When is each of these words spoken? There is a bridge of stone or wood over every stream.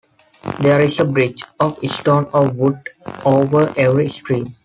There 0.61 0.81
is 0.81 0.99
a 0.99 1.05
bridge 1.05 1.43
of 1.59 1.77
stone 1.87 2.27
or 2.33 2.51
wood 2.51 2.73
over 3.23 3.71
every 3.77 4.09
stream. 4.09 4.45